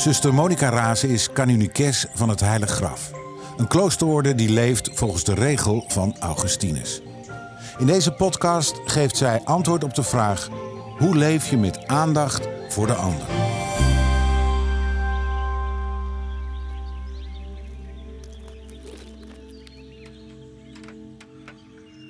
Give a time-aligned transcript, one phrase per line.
[0.00, 3.10] Zuster Monica Razen is canonicus van het Heilig Graf.
[3.56, 7.00] Een kloosterorde die leeft volgens de regel van Augustinus.
[7.78, 10.48] In deze podcast geeft zij antwoord op de vraag:
[10.98, 13.26] hoe leef je met aandacht voor de ander?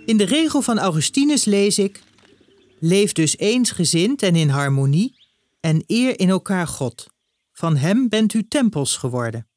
[0.06, 2.02] In de regel van Augustinus lees ik:
[2.78, 5.14] Leef dus eensgezind en in harmonie
[5.60, 7.06] en eer in elkaar God.
[7.60, 9.48] Van Hem bent u tempels geworden.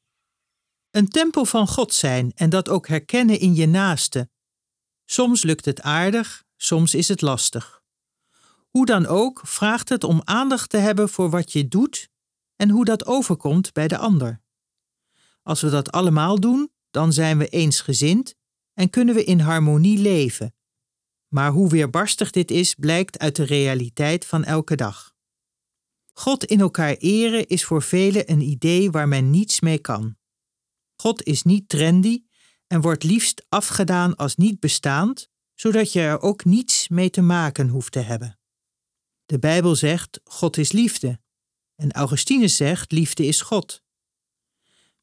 [0.90, 4.30] Een tempel van God zijn en dat ook herkennen in je naaste.
[5.04, 7.82] Soms lukt het aardig, soms is het lastig.
[8.70, 12.08] Hoe dan ook, vraagt het om aandacht te hebben voor wat je doet
[12.56, 14.40] en hoe dat overkomt bij de ander.
[15.42, 18.34] Als we dat allemaal doen, dan zijn we eensgezind
[18.74, 20.54] en kunnen we in harmonie leven.
[21.28, 25.13] Maar hoe weerbarstig dit is, blijkt uit de realiteit van elke dag.
[26.16, 30.16] God in elkaar eren is voor velen een idee waar men niets mee kan.
[30.96, 32.24] God is niet trendy
[32.66, 37.68] en wordt liefst afgedaan als niet bestaand, zodat je er ook niets mee te maken
[37.68, 38.38] hoeft te hebben.
[39.24, 41.20] De Bijbel zegt: God is liefde.
[41.74, 43.82] En Augustinus zegt: liefde is God.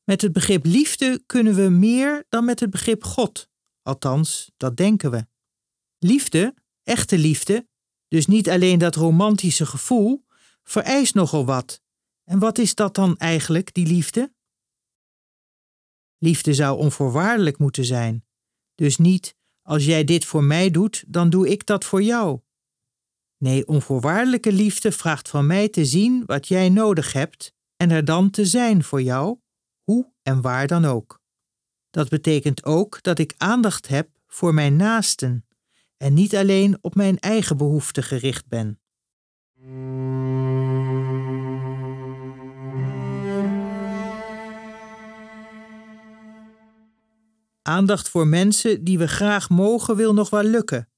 [0.03, 3.50] Met het begrip liefde kunnen we meer dan met het begrip God,
[3.81, 5.28] althans, dat denken we.
[5.98, 6.53] Liefde,
[6.84, 7.68] echte liefde,
[8.08, 10.25] dus niet alleen dat romantische gevoel,
[10.64, 11.81] vereist nogal wat.
[12.23, 14.34] En wat is dat dan eigenlijk, die liefde?
[16.18, 18.25] Liefde zou onvoorwaardelijk moeten zijn.
[18.75, 22.40] Dus niet, als jij dit voor mij doet, dan doe ik dat voor jou.
[23.38, 28.30] Nee, onvoorwaardelijke liefde vraagt van mij te zien wat jij nodig hebt en er dan
[28.30, 29.40] te zijn voor jou,
[29.84, 31.22] hoe en waar dan ook.
[31.90, 35.46] Dat betekent ook dat ik aandacht heb voor mijn naasten
[35.97, 38.80] en niet alleen op mijn eigen behoeften gericht ben.
[47.61, 50.89] Aandacht voor mensen die we graag mogen wil nog wel lukken.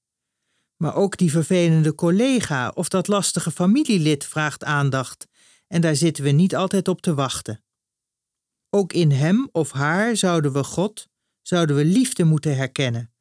[0.78, 5.28] Maar ook die vervelende collega of dat lastige familielid vraagt aandacht
[5.68, 7.63] en daar zitten we niet altijd op te wachten.
[8.69, 11.07] Ook in hem of haar zouden we God,
[11.41, 13.13] zouden we liefde moeten herkennen,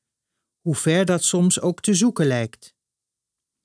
[0.60, 2.74] hoe ver dat soms ook te zoeken lijkt.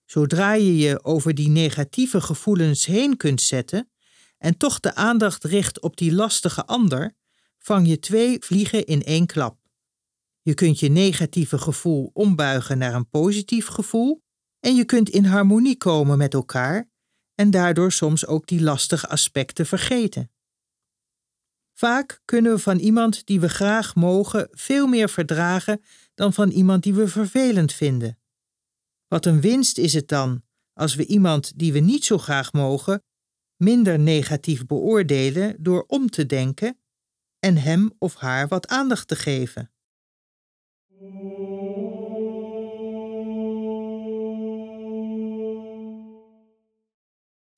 [0.05, 3.91] Zodra je je over die negatieve gevoelens heen kunt zetten
[4.37, 7.15] en toch de aandacht richt op die lastige ander,
[7.57, 9.66] vang je twee vliegen in één klap.
[10.47, 14.23] Je kunt je negatieve gevoel ombuigen naar een positief gevoel
[14.59, 16.89] en je kunt in harmonie komen met elkaar
[17.33, 20.31] en daardoor soms ook die lastige aspecten vergeten.
[21.73, 25.81] Vaak kunnen we van iemand die we graag mogen veel meer verdragen
[26.13, 28.19] dan van iemand die we vervelend vinden.
[29.07, 30.43] Wat een winst is het dan
[30.73, 33.03] als we iemand die we niet zo graag mogen
[33.55, 36.79] minder negatief beoordelen door om te denken
[37.39, 39.71] en hem of haar wat aandacht te geven.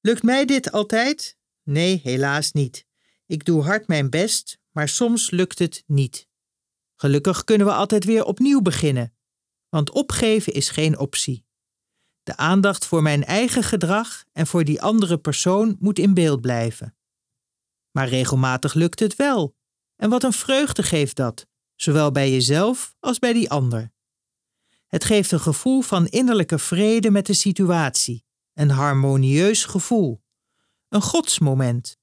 [0.01, 1.37] Lukt mij dit altijd?
[1.63, 2.85] Nee, helaas niet.
[3.25, 6.27] Ik doe hard mijn best, maar soms lukt het niet.
[6.95, 9.15] Gelukkig kunnen we altijd weer opnieuw beginnen,
[9.69, 11.45] want opgeven is geen optie.
[12.23, 16.97] De aandacht voor mijn eigen gedrag en voor die andere persoon moet in beeld blijven.
[17.91, 19.55] Maar regelmatig lukt het wel.
[19.95, 21.47] En wat een vreugde geeft dat,
[21.81, 23.91] zowel bij jezelf als bij die ander.
[24.87, 30.23] Het geeft een gevoel van innerlijke vrede met de situatie, een harmonieus gevoel,
[30.89, 31.97] een godsmoment,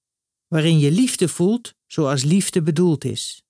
[0.48, 3.44] waarin je liefde voelt zoals liefde bedoeld is.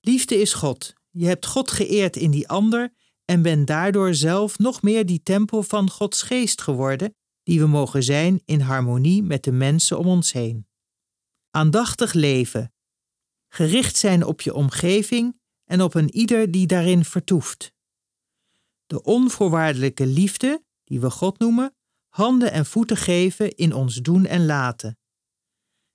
[0.00, 0.94] Liefde is God.
[1.10, 2.92] Je hebt God geëerd in die ander
[3.24, 8.02] en bent daardoor zelf nog meer die tempel van Gods geest geworden, die we mogen
[8.02, 10.66] zijn in harmonie met de mensen om ons heen.
[11.50, 12.72] Aandachtig leven,
[13.52, 17.72] gericht zijn op je omgeving en op een ieder die daarin vertoeft.
[18.86, 21.74] De onvoorwaardelijke liefde, die we God noemen,
[22.08, 24.98] handen en voeten geven in ons doen en laten.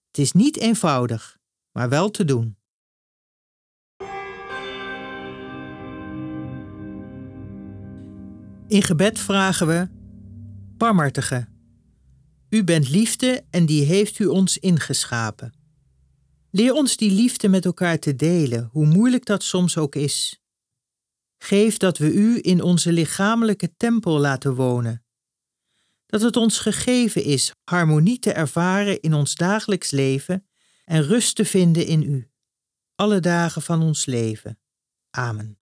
[0.08, 1.38] Het is niet eenvoudig,
[1.72, 2.58] maar wel te doen.
[8.68, 9.88] In gebed vragen we:
[10.78, 11.48] Barmhartige,
[12.50, 15.65] U bent liefde en die heeft u ons ingeschapen.
[16.56, 20.42] Leer ons die liefde met elkaar te delen, hoe moeilijk dat soms ook is.
[21.38, 25.06] Geef dat we u in onze lichamelijke tempel laten wonen.
[26.06, 30.48] Dat het ons gegeven is harmonie te ervaren in ons dagelijks leven
[30.86, 32.32] en rust te vinden in u,
[32.96, 34.60] alle dagen van ons leven.
[35.10, 35.60] Amen.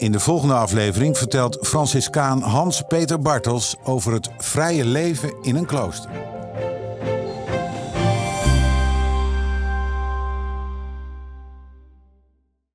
[0.00, 6.39] In de volgende aflevering vertelt Franciscaan Hans-Peter Bartels over het vrije leven in een klooster.